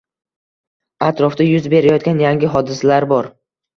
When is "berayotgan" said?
1.75-2.25